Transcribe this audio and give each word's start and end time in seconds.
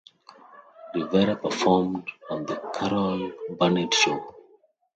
Rivera 0.95 1.35
performed 1.35 2.07
on 2.31 2.43
The 2.47 2.55
Carol 2.73 3.33
Burnett 3.55 3.93
Show. 3.93 4.33